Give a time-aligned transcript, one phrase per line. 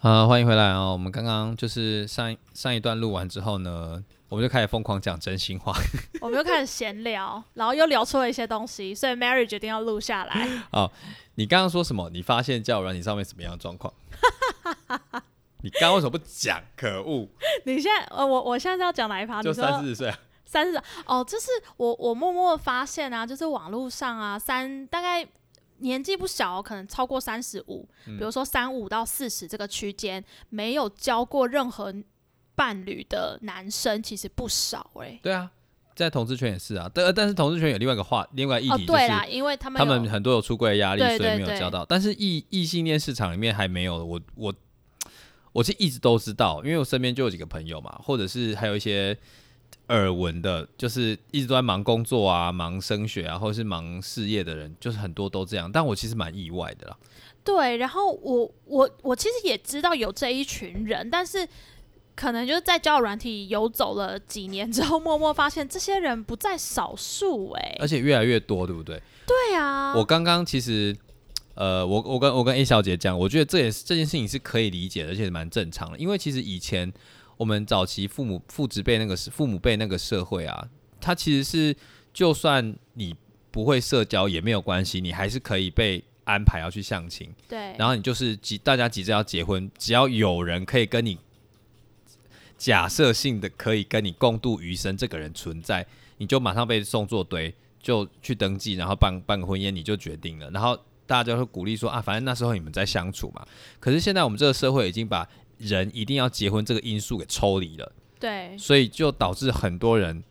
[0.00, 0.92] 啊，欢迎回来啊！
[0.92, 5.72] 我们刚刚就是上一上一段录完之后呢，我们就开始疯狂讲真心话。
[6.22, 10.48] 我们又开始闲聊，然后又聊出了一些东西，所以 Mary 决定要录下来。
[10.70, 10.88] 哦，
[11.34, 12.08] 你刚刚说什么？
[12.10, 13.92] 你发现交友软体上面什么样的状况？
[15.62, 16.62] 你刚刚为什么不讲？
[16.76, 17.28] 可恶！
[17.64, 19.42] 你现在呃，我我现在是要讲哪一趴？
[19.42, 21.46] 就三四十岁啊，三十哦，就是
[21.76, 25.26] 我我默默发现啊，就是网络上啊，三大概
[25.78, 31.94] 年纪不小哦，可能超过三十五，嗯比如说三五到四十这个区间，没有交过任何
[32.54, 35.50] 伴侣的男生其实不少哎、对啊，
[35.94, 36.90] 在同志圈也是啊。
[36.92, 41.84] 但但是同志圈有另外一个话，另外一哦题，就是对啦，因为他们他们很多有出柜的压力，所以没有交到。
[41.84, 44.54] 但是异异性恋市场里面还没有，我我
[45.52, 49.16] 我其实一直都知道，因为我身边就有几个朋友嘛，或者是还有一些
[49.88, 55.70] 耳闻的，就是一直都在忙工作啊、忙升学啊，或者是忙事业的人，就是很多都这样。
[55.70, 56.96] 但我其实蛮意外的啦。
[57.42, 61.48] 对，然后我我我其实也知道有这一群人，但是
[62.14, 69.00] 可能就是在交友软体游走了几年之后，默默发现这些人不在少数哎、而且越来越多，对不对？
[69.26, 70.94] 对啊，我刚刚其实，
[71.54, 75.98] 呃，我我跟我跟 A 小姐讲，我觉得这也是这件事情是可以理解的，而且蛮正常的。
[75.98, 76.92] 因为其实以前
[77.38, 80.68] 我们早期父母父职辈那个时父母辈那个社会啊，
[81.00, 81.74] 它其实是
[82.12, 83.16] 就算你
[83.50, 91.16] 不会社交也没有关系，你还是可以被安排要去相亲，对，然后你就是急大家急着要结婚，只要有人可以跟你
[92.58, 103.46] 假设性的可以跟你共度余生，这个人存在，你就马上被送作堆，就去登记，然后办办个婚宴，你就决定了，然后大家就会鼓励说啊，反正那时候你们在相处嘛。
[103.78, 105.26] 可是现在我们这个社会已经把
[105.58, 108.56] 人一定要结婚这个因素给抽离了，对。
[108.56, 110.22] 所以就导致很多人，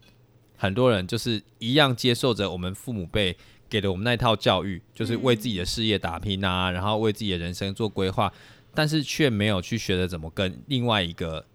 [0.55, 3.35] 很多人就是一样接受着我们父母辈
[3.69, 8.31] 给了我们那一套教育，就是为自己的事业打拼啊，然后为自己的人生做规划，
[8.73, 11.45] 但是却没有去学着怎么跟另外一个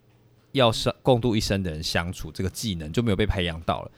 [0.53, 3.91] 要生共度一生的人相处，这个技能就没有被培养到了。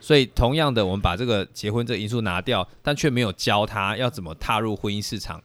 [0.00, 5.42] 所以，同样的，我们把这个结婚这个因素拿掉，但却没有教他要怎么踏入婚姻市场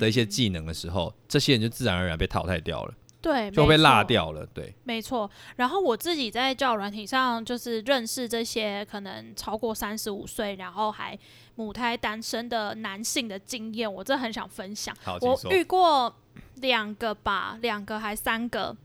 [0.00, 2.92] 的一些技能的时候，这些人就自然而然被淘汰掉了，
[3.26, 4.46] 对，就被落掉了。
[4.46, 11.18] 对，没错，然后我自己在交友软体上就是认识这些可能超过三十五岁，然后还
[11.56, 14.96] 母胎单身的男性的经验，我真的很想分享。
[15.02, 15.36] 好，我。
[15.50, 16.14] 遇过
[16.56, 18.76] 两个吧，两个还三个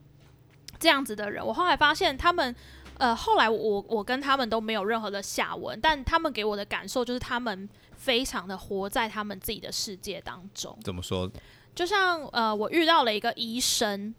[0.80, 2.56] 这样子的人，我后来发现他们。
[2.98, 10.78] 呃，后来我我跟他们都没有任何的下文，但他们给我的感受就是他们非常的活在他们自己的世界当中。
[10.84, 11.28] 怎么说？
[11.74, 14.14] 就像呃，我遇到了一个医生，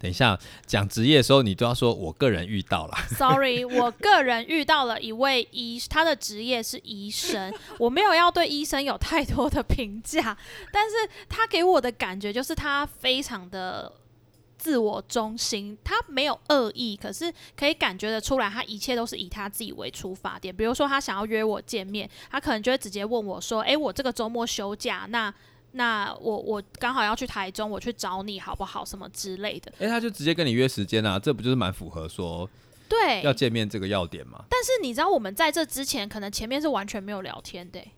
[0.00, 2.96] 等一下讲职业的时候，你都要说我个人遇到了。
[3.16, 10.36] Sorry， 我个人遇到了一位医，他的职业是医生，我没有要对医生有太多的评价，
[10.72, 10.96] 但是
[11.28, 13.92] 他给我的感觉就是他非常的
[14.58, 20.54] 自我中心，他没有恶意，可是可以感觉得出来，他一切都是以他自己为出发点。
[20.54, 25.34] 比如说，他想要约我见面，他可能就会直接问我说：“诶，我这个周末休假，那
[25.72, 28.84] 那我我刚好要去台中，我去找你好不好？
[28.84, 29.72] 什么之类的。
[29.78, 32.48] 哎、他就直接跟你约时间啊，这不就是蛮符合说”
[32.88, 34.44] 对，要见面这个要点吗？
[34.50, 37.92] 但是你知道，我们在这之前，可能前面是完全没有聊天的欸、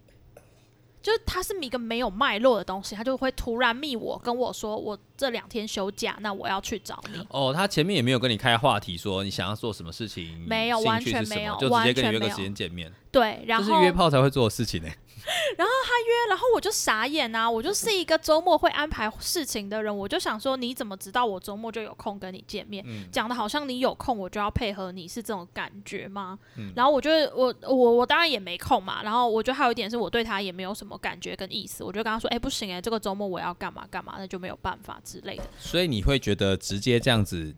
[1.03, 7.27] 就是他是一个没有脉络的东西，他就会突然密我，跟我说我这两天休假，那我要去找你。
[7.29, 14.89] 哦，他前面也没有跟你开话题，说你想要做什么事情，没有完全没有就直接跟你约个时间见面，对，然这后是约炮才会做的事情呢、
[15.57, 17.51] 然后他约，然后我就傻眼啊！
[17.51, 22.85] 我就是一个周末会安排事情的人，我就想说，你怎么知道我周末就有空跟你见面？
[22.87, 26.39] 嗯讲的好像你有空，我就要配合你，是这种感觉吗？
[26.57, 29.03] 嗯然后我觉得我我我当然也没空嘛。
[29.03, 35.45] 然后我觉得还有一点是我对他也没有什么感觉跟意思，我就跟他说，哎、不行哎、这个周末我要干嘛干嘛，那就没有办法之类的。
[35.59, 37.55] 所以你会觉得直接这样子，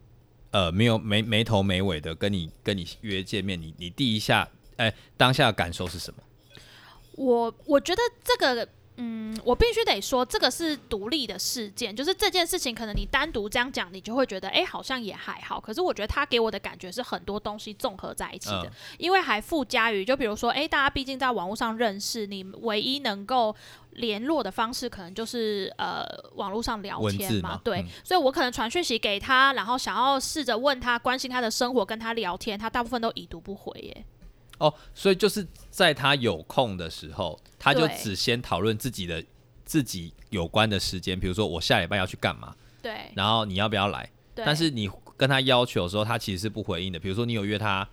[0.53, 6.23] 呃，没有没没头没尾的跟你跟你约见面，你你第一下，哎、当下的感受是什么？
[7.17, 8.69] 我我觉得这个，
[8.99, 15.61] 嗯，我必须得说，这个是独立的事件，就是这件事情，可能你单独这样讲，你就会觉得，哎、好像也还好。
[15.61, 23.55] 可是我觉得他给我的感觉是很多东西综合在一起的，嗯因为还附加于，就比如说，哎、大家毕竟在网络上认识，你唯一能够
[23.91, 26.05] 联络的方式，可能就是呃
[26.35, 34.05] 网络上聊天嘛，嘛对，嗯所以我可能传讯息给他，然后想要试着问他关心他的生活，跟他聊天，他大部分都已读不回耶。
[34.59, 39.23] 哦，所以就是在他有空的时候，他就只先讨论自己的
[39.65, 44.11] 自己有关的时间，比如说我下礼拜要去干嘛，对，然后你要不要来？
[44.35, 46.99] 对，但是你跟他要求的时候，他其实是不回应的。
[46.99, 47.89] 比如说你有约他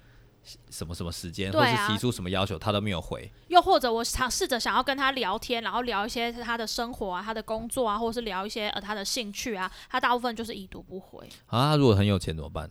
[0.70, 3.32] 什么什么时间，啊或是提出什么要求，他都没有回。
[3.48, 11.28] 又或者我尝试着想要跟他聊天，然后聊一些他的生活啊、他的工作啊，或者是聊一些呃他的兴趣啊，他大部分就是已读不回。
[11.48, 12.70] 啊，他如果很有钱怎么办？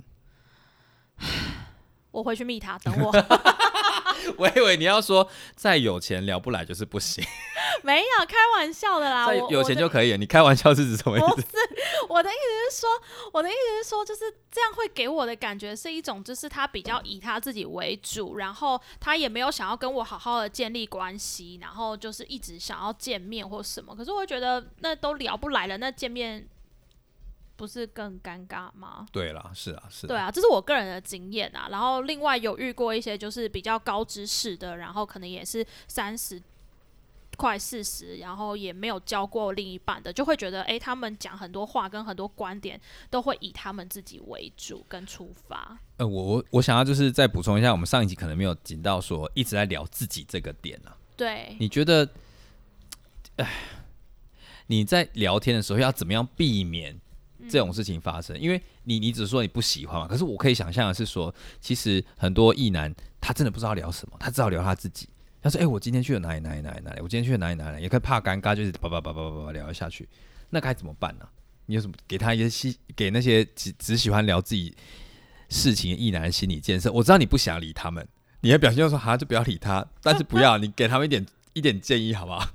[2.13, 3.11] 我回去密他，等我。
[4.37, 7.25] 我以为你要说再有钱聊不来就是不行，
[7.85, 9.93] 没有开玩笑的啦，再有钱就。
[9.93, 10.17] 可以了。
[10.17, 11.35] 你开玩笑是指什么意思？
[11.35, 11.47] 不是
[12.09, 12.89] 我的意思是说，
[13.31, 14.21] 我的意思是说，就是
[14.51, 23.95] 这样会给我的感觉是一种，就是他比较以他自己为主，然后他也没有想要跟我好好的建立关系，然后就是一直想要见面或什么。
[23.95, 26.49] 可是我觉得那都聊不来了，那见面
[27.63, 29.07] 不是更尴尬吗？
[29.13, 30.09] 对啦，是啊，是啊。
[30.09, 31.69] 对啊，这是我个人的经验啊。
[31.71, 36.43] 然后另外有遇过一些就是比较高知识的，然后可能也是三十
[37.37, 45.79] 快四十，然后也没有教过另一半的，就会觉得诶，他们讲很多话跟很多观点都会以他们自己为主跟出发。
[45.99, 50.97] 呃，我我我想要就是再补充一下，我们上一集可能没有讲到说一直在聊自己这个点啊。
[51.17, 52.09] 对，你觉得，
[53.37, 53.49] 哎，
[54.67, 56.99] 你在聊天的时候要怎么样避免
[57.49, 58.39] 这种事情发生？
[58.41, 65.09] 因为你你只是说你不喜欢嘛，可是我可以想象的是说，其实很多异男他真的不知道聊什么，他只好聊他自己。
[65.45, 70.09] 他说：“哎、我今天去了哪里哪里哪里哪里，我今天去了哪里哪里也可以怕尴尬，就是叭叭叭叭叭叭聊下去，
[70.51, 71.27] 那该怎么办呢、
[71.67, 74.73] 你有什么给他一些心，给那些只只喜欢聊自己
[75.49, 76.93] 事情的异男的心理建设？
[76.93, 78.07] 我知道你不想理他们，
[78.43, 82.49] 你的表现就说好，就不要理他，但是不要 你给他们一点一点建议，好不好？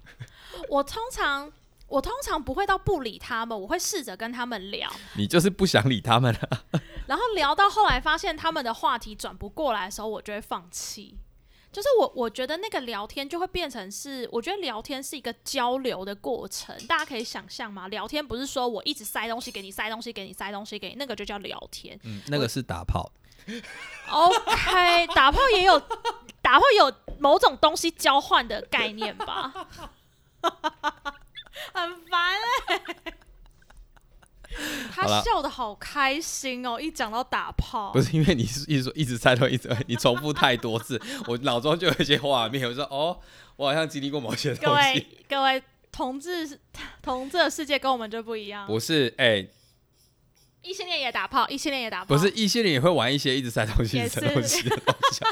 [0.69, 1.51] 我通常
[1.87, 6.63] 我通常不会到不理他们，我会试着跟他们聊，你就是不想理他们啊。
[7.07, 11.17] 然后聊到后来发现他们的话题转不过来的时候，我就会放弃。
[11.69, 17.87] 就是我，我觉得那个聊天就会变成是，我觉得聊天是一个交流的过程，大家可以想象吗？
[17.89, 21.99] 聊天不是说我一直塞东西给你，塞东西给你，塞东西给你，那个就叫聊天。
[22.03, 23.11] 嗯，那个是打炮
[24.09, 25.79] ，OK，打炮也有
[26.41, 29.67] 打炮有某种东西交换的概念吧？
[31.73, 32.35] 很烦
[32.67, 33.13] 哎、
[34.91, 36.79] 他笑的好开心哦！
[36.79, 43.19] 一讲到打炮，不是因为你是一直说一直猜到一直你重复太多次，我脑中就有一些画面，我说哦，
[43.55, 44.93] 我好像经历过某些各东西。
[44.93, 45.61] 位各位，
[45.91, 46.59] 同志
[47.01, 48.65] 同志的世界跟我们就不一样。
[48.65, 49.45] 不是，哎、
[50.61, 55.23] 异性恋也打炮，异性恋也打炮，不是异性恋也会玩一些一直塞东西、也塞东西的东西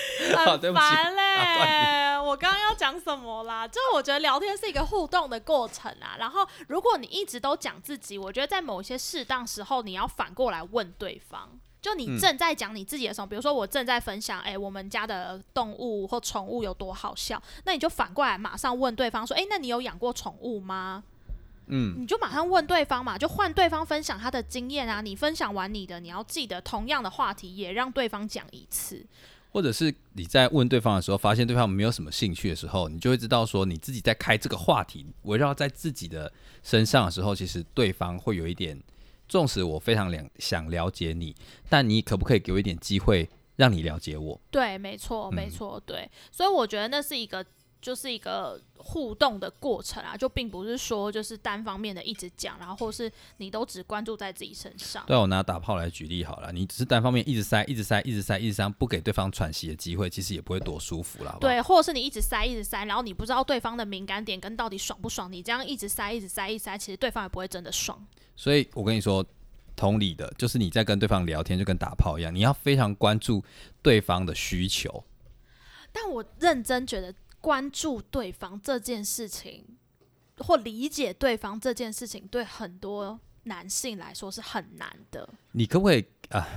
[0.46, 3.66] 很不起烦嘞、我刚刚要讲什么啦？
[3.66, 6.16] 就是我觉得聊天是一个互动的过程啊。
[6.18, 11.48] 然后如果你一直都讲自己，我觉得在某些适当时候，你要反过来问对方。
[11.80, 21.02] 就你嗯正在讲你自己的时候，比如说我正在分享，哎、我们家的动物或宠物有多好笑，那你就反过来马上问对方说，哎、那你有养过宠物吗？
[21.72, 25.00] 嗯，你就马上问对方嘛，就换对方分享他的经验啊。
[25.00, 29.06] 你分享完你的，你要记得同样的话题也让对方讲一次。
[29.50, 36.32] 或者是你在问对方的时候，发现对方没有什么兴趣的时候，你就会知道说你自己在开这个话题，围绕在自己的
[36.62, 38.80] 身上的时候，其实对方会有一点，
[39.28, 41.34] 纵使我非常了想了解你，
[41.68, 44.40] 但你可不可以给我一点机会让你了解我？
[44.50, 46.08] 对，没错，没嗯错，对。
[46.30, 47.44] 所以我觉得那是一个，
[47.80, 55.04] 就是一个互动的过程啊，就并不是说就是单方面的一直讲，然后或是你都只关注在自己身上。
[55.06, 61.32] 对啊我拿打炮来举例好了，你只是单方面一直塞、一直塞、一直塞、一直塞，不给对方喘息的机会，其实也不会多舒服啦。
[61.32, 67.98] 好不好，对，或者是你一直塞，一直塞，然后你不知道对方的敏感点跟到底爽不爽，你这样一直塞，一直塞，一直塞，其实对方也不会真的爽。
[68.36, 69.24] 所以我跟你说，
[69.74, 73.42] 同理的，就是你在跟对方聊天，就跟打炮一样，你要非常关注
[73.80, 75.02] 对方的需求。
[75.92, 79.64] 但我认真觉得关注对方这件事情，
[80.38, 85.28] 或理解对方这件事情，对很多男性来说是很难的。
[85.52, 86.46] 你可不可以啊？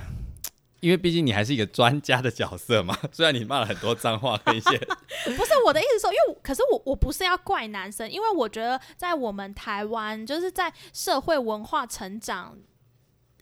[0.82, 4.78] 因为毕竟你还是一个专家的角色嘛， 虽然你骂了很多脏话跟一些，
[5.38, 12.58] 不是我的意思说，因为我可是我我不是要怪男生，因为我觉得在我们台湾，就是在社会文化成长。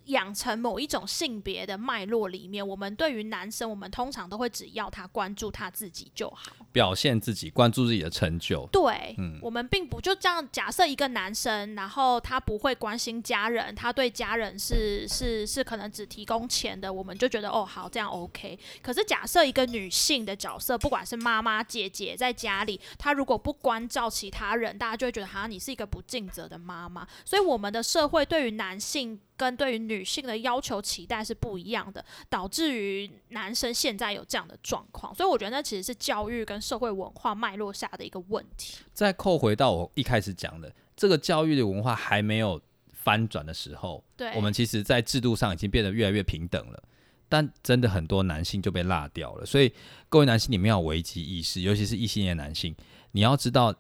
[0.05, 6.53] 养成某一种性别的脉络里面，我们对于男生，我们通常都会只要他关注他自己就好。
[6.71, 8.67] 表现自己，关注自己的成就。
[8.71, 18.57] 对，嗯我们并不就这样假设一个男生，然后他不会关心家人，他对家人是是是可能只提供钱的，我们就觉得哦好这样 OK。
[18.81, 27.05] 可是假设一个女性的角色，不管是妈妈、姐姐，在家里，她如果不关照其他人，大家就会觉得哈你是一个不尽责的妈妈。
[27.25, 35.13] 所以我们的社会对于男性跟对于女性的要求期待是不一样的，导致于男生现在有这样的状况。
[35.13, 38.77] 所以我觉得那其实是教育跟社会文化脉络下的一个问题。
[38.93, 42.61] 再扣回到我一开始讲的，这个教育的文化还没有
[42.93, 46.83] 翻转的时候，对，我们其实在制度上已经变得越来越平等了。
[47.27, 49.45] 但真的很多男性就被落掉了。
[49.45, 49.71] 所以
[50.09, 52.75] 各位男性，你们要有危机意识，尤其是异性恋男性，
[53.13, 53.73] 你要知道，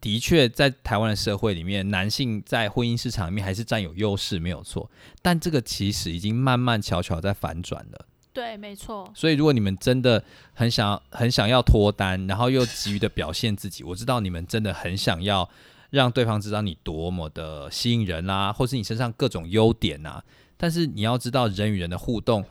[0.00, 4.90] 的确在台湾的社会里面，男性在婚姻市场里面还是占有优势，没有错。
[5.22, 8.06] 但这个其实已经慢慢悄悄在反转了。
[8.32, 9.10] 对，没错。
[9.14, 10.22] 所以，如果你们真的
[10.52, 15.48] 很想、很想要脱单，然后又急于的表现自己，我知道你们真的很想要
[15.88, 20.22] 让对方知道你多么的吸引人啦，或是你身上各种优点呐。
[20.58, 22.44] 但是你要知道，人与人的互动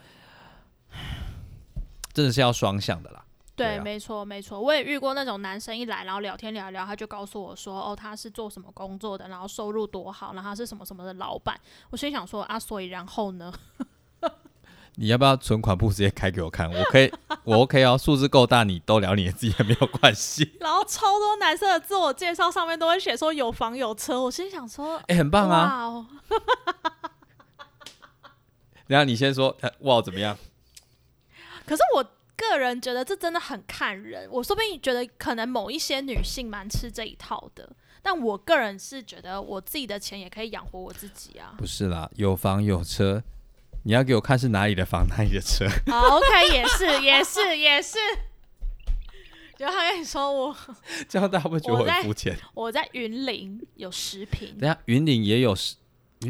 [2.12, 3.25] 真的是要双向的啦。
[3.56, 4.60] 对，没错，没错。
[4.60, 11.60] 我也遇过那种男生一来，然后聊天聊一聊，他就告诉我说：“哦，他是做什么工作的，然后收入多好，然后他是什么什么的老板。”
[11.90, 13.54] 我心想说：“啊，所以然后呢？”
[14.98, 16.72] 你要不要存款簿直接开给我看？
[16.72, 17.12] 我可以，
[17.44, 20.56] 我 OK 哦，数字够大，你都聊你自己也没有关系。
[20.62, 26.06] 然后超多男生的自我介绍上面都会写说有房有车，我心想说，哎，很棒啊！
[28.88, 30.38] 然后你先说，哇，怎么样？
[31.66, 37.70] 可是我个人觉得这真的很看人，我说不定觉得可能某一些女性蛮吃这一套的，
[38.02, 41.56] 但我个人是觉得我自己的钱也可以养活我自己啊。
[41.58, 43.24] 不是啦，有房有车。
[43.88, 45.68] 你要给我看是哪里的房，哪里的车？
[45.92, 48.00] 好， OK，也是，也是，也是。
[49.58, 50.58] 就他跟你说我，
[51.08, 52.36] 这样大家会觉得我很肤浅。
[52.56, 55.76] 我在云林有十平，等下云林也有十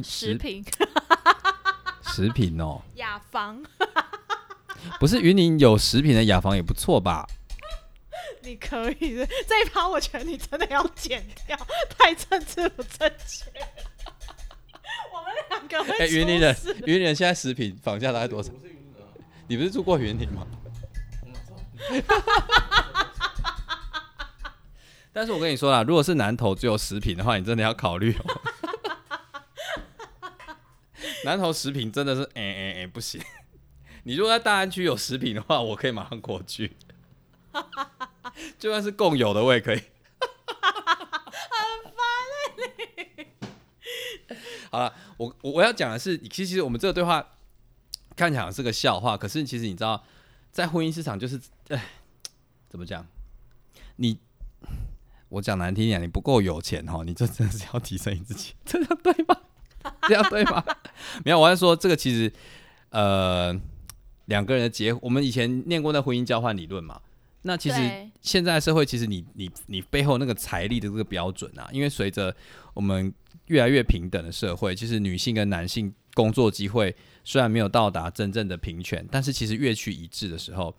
[0.03, 0.63] 十平，
[2.13, 2.81] 十平 哦。
[2.95, 3.63] 雅房，
[4.99, 7.27] 不是云林有食品的雅房也不错吧？
[8.41, 11.57] 你可以的，这一趴我觉得你真的要剪掉，
[11.97, 13.45] 太政治不正确。
[15.99, 18.51] 哎，云林人，云林人现在食品房价大概多少？
[19.47, 20.45] 你不是住过云林吗？
[25.11, 28.41] 但是我跟你说啦，如果是南投只有食品的话，你真的要考虑哦。
[31.25, 33.19] 南投食品真的是，哎哎哎，不行。
[34.07, 36.77] 你如果在大安区有食品的话，我可以马上过去。
[38.59, 39.77] 就算是共有的，我也可以。
[39.77, 39.83] 很
[41.85, 41.97] 烦
[42.57, 43.27] 嘞
[44.69, 47.25] 好了，我我我要讲的是，其实我们这个对话
[48.15, 50.03] 看起来是个笑话，可是其实你知道，
[50.51, 51.83] 在婚姻市场就是，哎，
[52.69, 53.07] 怎么讲？
[53.95, 54.19] 你
[55.29, 59.41] 我讲难听一点，你不够有钱哈，你这真的是要提升你自己， 这样对吗？
[60.07, 60.63] 这样对吗？
[61.23, 62.31] 没有，我在说这个其实，
[62.89, 63.59] 呃，
[64.25, 66.99] 两个人的结，我们以前念过那婚姻交换理论嘛。
[67.43, 67.77] 那其实
[68.21, 72.35] 现在社会，其实你你你背后那个财力的这个标准啊，因为随着
[72.73, 73.13] 我们
[73.45, 80.75] 越来越平等的社会，其实女性跟男性工作机会虽然没有到达真正的平权，但是其实越趋一致的时候，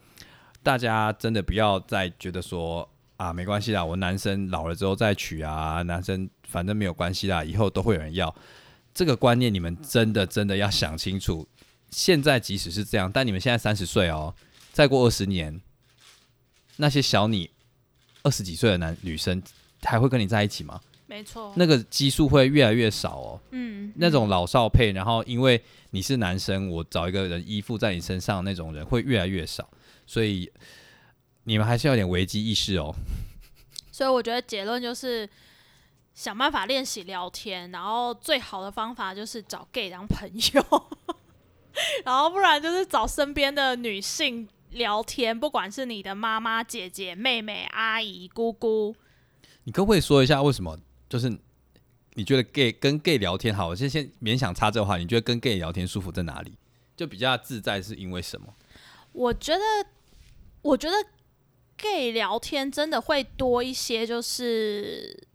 [0.64, 8.34] 大家真的不要再觉得说啊没关系啦，我男生老了之后再娶啊，男生反正没有关系啦，以后都会有人要。
[8.92, 11.46] 这个观念你们真的真的要想清楚。
[11.90, 14.34] 现在即使是这样，但你们现在三十岁哦，
[14.72, 15.60] 再过二十年。
[16.78, 17.50] 那些小你
[18.22, 19.42] 二十几岁的男女生
[19.82, 20.78] 还会跟你在一起吗？
[21.06, 23.40] 没错，那个基数会越来越少哦。
[23.52, 29.70] 嗯，那种老少配，然后因为你是男生，我找一个人依附在你身上那种人会越来越少，
[30.06, 30.52] 所以
[31.44, 32.94] 你们还是要有点危机意识哦。
[33.90, 35.26] 所以我觉得结论就是
[36.12, 40.86] 想办法练习聊天，然后最好的方法就是找 gay 当朋友，
[42.04, 44.48] 然后不然就是找身边的女性。
[44.72, 48.94] 聊天，不管是你的妈妈、姐姐、妹妹、阿姨、姑姑，
[49.64, 50.76] 你可不可以说一下为什么？
[51.08, 51.34] 就是
[52.14, 56.58] 你觉得 gay 跟 gay 聊天好，我先先勉强插这话，你觉得跟 gay 聊天舒服在哪里？
[56.94, 58.52] 就比较自在，是因为什么？
[59.12, 59.62] 我觉得，
[60.60, 60.96] 我觉得
[61.78, 65.26] gay 聊天真的会多一些，就是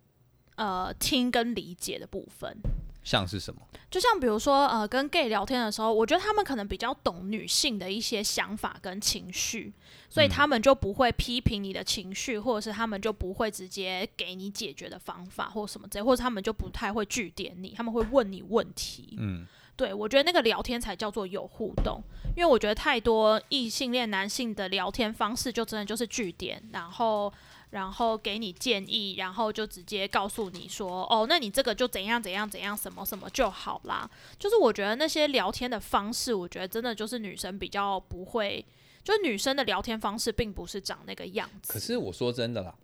[0.55, 2.55] 呃，听跟理解的部分。
[3.03, 3.61] 像是什么？
[3.89, 9.73] 就像比如说，呃，跟 gay 聊天的时候，我觉得他们可能比较懂女性的一些想法跟情绪，
[10.09, 19.17] 所以他们就不会批评你的情绪，或者是他们就不会直接给你解决的方法或什么之类，或者他们就不太会据点你，他们会问你问题。
[19.17, 22.01] 嗯，对我觉得那个聊天才叫做有互动，
[22.37, 27.33] 因为我觉得太多异性恋男性的聊天方式就真的就是据点，然后。
[27.71, 38.65] 然后给你建议，然后就直接告诉你说：“哦，那你这个就怎样怎样怎样，什么什么就好啦。”就是我觉得那些聊天的方式，我觉得真的就是女生比较不会，
[39.03, 41.71] 就女生的聊天方式并不是长那个样子。
[41.71, 42.75] 可是我说真的啦，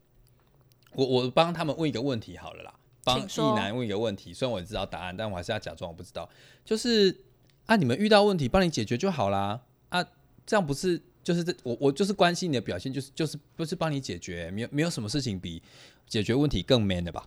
[0.94, 6.30] 我我帮他们问一个问题好了啦，帮一男问一个问题，虽然我知道答案，但我还是要假装我不知道。
[6.64, 7.26] 就是
[7.66, 9.60] 啊，你们遇到问题帮你解决就好啦。
[9.90, 10.02] 啊，
[10.46, 11.02] 这样不是？
[11.28, 15.62] 就是这，我我就是关心你的表现，就是就是不是帮你解决，没有没有什么事情比
[16.08, 17.26] 解决问题更 man 的吧？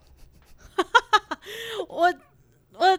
[1.86, 2.10] 我
[2.78, 2.98] 我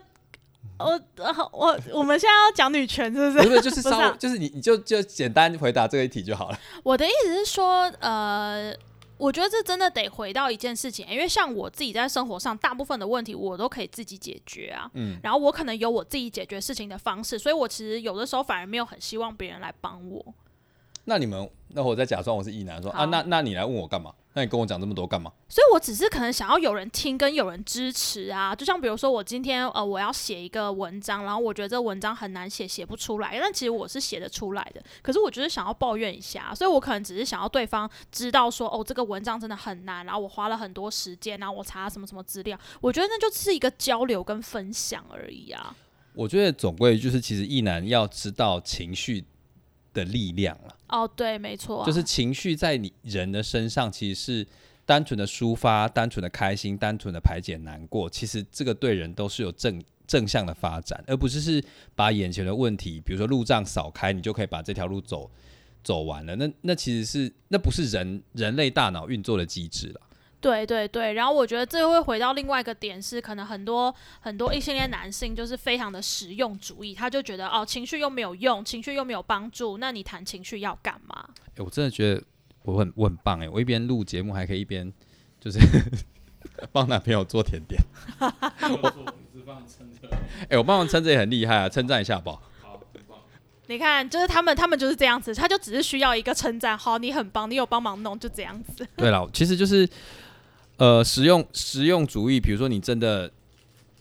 [0.77, 3.47] 我呃我我们现在要讲女权是不是？
[3.47, 6.59] 不是，就是稍，就是你你就就简单回答这个一题就好了。
[6.83, 8.71] 我的意思是说，呃，
[9.17, 14.87] 我觉得这真的得回到一件事情，因为像我自己在生活上，大部分的问题我都可以自己解决啊。
[14.93, 20.23] 嗯，然后我可能有我自己解决事情的方式，所以我其实有的时候反而没有很希望别人来帮我。
[21.05, 24.13] 那你们，那我再假装我是异男，说啊，那那你来问我干嘛？
[24.33, 25.29] 那你跟我讲这么多干嘛？
[25.49, 45.75] 所以我只是可能想要有人听跟有人支持啊，就像比如说我今天呃我要写一个文章，然后我觉得这个文章很难写，写不出来，但其实我是写得出来的，可是我就是想要抱怨一下，所以我可能只是想要对方知道说哦这个文章真的很难，然后我花了很多时间，然后我查了什么什么资料，我觉得那就是一个交流跟分享而已啊。
[46.13, 49.23] 我觉得总归就是，其实异男要知道情绪
[49.93, 54.47] 的力量了，哦，对，没错啊、就是情绪在你人的身上其实是
[54.85, 61.63] 单纯的抒发、单纯的开心、单纯的排解难过，其实这个对人都是有正正向的发展，而不是是
[61.95, 65.29] 把眼前的问题，比如说路障扫开，你就可以把这条路走
[65.83, 66.35] 走完了。
[66.35, 70.01] 那那其实是那不是人人类大脑运作的机制了。
[70.41, 81.29] 对对对，然后我觉得这又会回到另外一个点是，可能很多很多异性恋男性就是非常的实用主义，他就觉得哦，情绪又没有用，情绪又没有帮助，那你谈情绪要干嘛？
[81.55, 82.23] 欸我真的觉得
[82.63, 84.91] 我很我很棒哎，我一边录节目还可以一边
[85.39, 85.59] 就是
[86.73, 87.79] 帮男朋友做甜点。
[90.49, 92.41] 哎、 我帮忙撑着也很厉害啊，称赞一下好不好？
[93.67, 98.85] 你看，就是他们，他们就是这样子，他就只是需要一个称赞，好，你很棒，你有帮忙弄，就这样子。
[98.97, 99.87] 对了，其实就是
[100.81, 103.31] 呃，实用实用主义，比如说你真的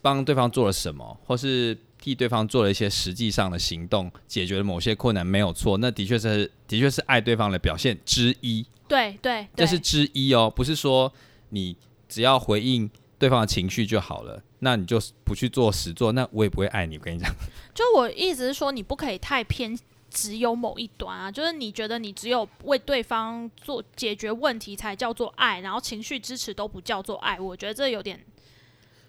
[0.01, 8.65] 帮对方做了什么，或是替对方做了一些实际上的行动，解决了某些困难，没有错，那的确是的确是爱对方的表现之一。
[8.89, 11.13] 对对对，这是之一哦，不是说
[11.51, 11.77] 你
[12.09, 16.97] 只要回应对方的情绪就好了，那你就不去做实做，那我也不会爱你。
[16.97, 17.31] 我跟你讲，
[17.75, 19.79] 就我意思是说，你不可以太偏
[20.11, 28.21] 只有某一端啊，就是你觉得你只有为对方做解决问题才叫做爱，然后情绪支持都不叫做爱，我觉得这有点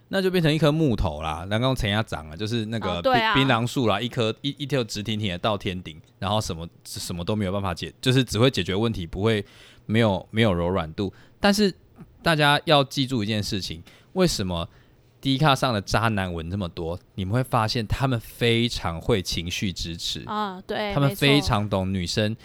[0.10, 9.44] 那就变成一棵木头啦，然后陈家长啊，就是那个槟哦对啊槟榔树啦，一棵一一条直挺挺的到天顶，然后什么什么都没有办法解，就是只会解决问题，不会
[9.86, 11.14] 没有没有柔软度。
[11.40, 11.74] 但是
[12.22, 13.82] 大家要记住一件事情，
[14.14, 14.68] 为什么
[15.22, 17.00] D 卡上的渣男文这么多？
[17.14, 22.36] 你们会发现他们非常会情绪支持，啊，对，他们非常懂女生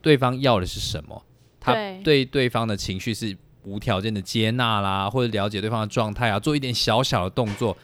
[0.00, 1.22] 对方要的是什么，
[1.60, 7.76] 他对对对方的情绪是无条件的接纳啦，或者了解对方的状态啊，做一点小小的动作，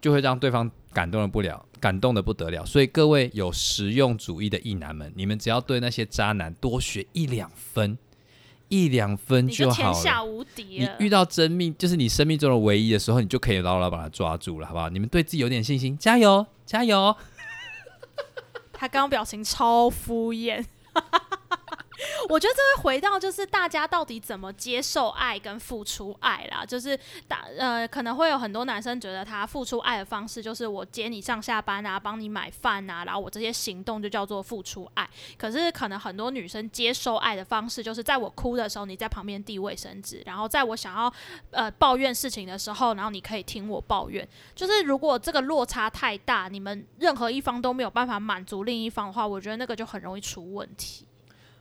[0.00, 2.66] 就会让对方感动的不了，感动的不得了。
[2.66, 7.96] 所以各位有实用主义的意男们，你们只要对那些渣男多学一两分，
[8.70, 9.92] 一两分就好了。
[9.92, 10.64] 天下无敌。
[10.78, 14.88] 你遇到真命，就是你生命中的唯一的时候，你就可以牢牢把它抓住了，好不好？
[14.88, 17.14] 你们对自己有点信心，加油，加油！
[18.72, 20.64] 他刚刚表情超敷衍。
[22.30, 35.10] 我觉得这会回到就是大家到底怎么接受爱跟付出爱啦，就是大呃可能会有很多男生觉得他付出爱的方式就是我接你上下班啊，帮你买饭啊，然后我这些行动就叫做付出爱。
[35.36, 41.12] 可是可能很多女生接受爱的方式就是在我哭的时候你在旁边递卫生纸，然后在我想要
[41.50, 44.26] 呃抱怨事情的时候，然后你可以听我抱怨。
[44.54, 51.04] 就是如果这个落差太大，你们任何一方都没有办法满足另一方的话，我觉得那个就很容易出问题。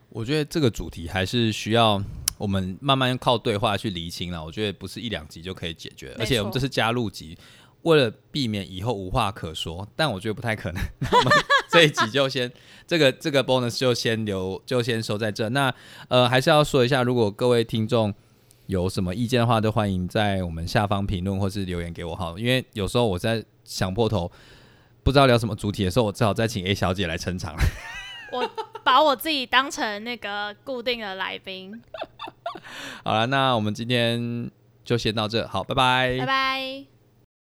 [0.10, 2.02] 我觉得这个主题还是需要
[2.38, 4.44] 我们慢慢靠对话去厘清了。
[4.44, 7.38] 我觉得不是一两集就可以解决，而且我们这是加入集，
[7.84, 10.82] 为了避免以后无话可说，但我觉得不太可能。
[11.00, 11.34] 那我们
[11.70, 12.52] 这一集就先
[12.88, 15.48] 这个这个 bonus 就先留，就先收在这。
[15.50, 15.74] 那
[16.08, 18.14] 呃，还是要说一下，如果各位听众
[18.68, 22.34] 有什么意见的话，都欢迎在我们下方评论或是留言给我哈。
[22.38, 24.32] 因为有时候我在想破头。
[25.02, 27.64] 不知道聊什么主题的时候，我只好再请 A 小姐来撑场了。
[28.32, 28.42] 我
[28.90, 31.80] 把我自己当成那个固定的来宾，
[33.06, 34.50] 好了，那我们今天
[34.84, 36.99] 就先到这，好，拜拜拜拜。